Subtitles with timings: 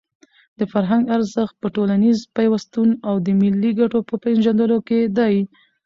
[0.59, 5.35] د فرهنګ ارزښت په ټولنیز پیوستون او د ملي ګټو په پېژندلو کې دی.